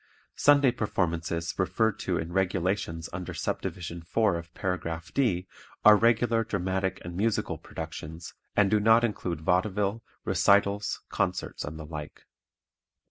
Sunday 0.37 0.71
performances 0.71 1.53
referred 1.59 1.99
to 1.99 2.17
in 2.17 2.33
"Regulations" 2.33 3.07
under 3.13 3.35
Subdivision 3.35 4.01
4 4.01 4.35
of 4.35 4.51
Paragraph 4.55 5.13
D 5.13 5.45
are 5.85 5.95
regular 5.95 6.43
dramatic 6.43 6.99
and 7.05 7.15
musical 7.15 7.59
productions 7.59 8.33
and 8.55 8.71
do 8.71 8.79
not 8.79 9.03
include 9.03 9.41
vaudeville, 9.41 10.01
recitals, 10.25 11.01
concerts 11.11 11.63
and 11.63 11.77
the 11.77 11.85
like. 11.85 12.25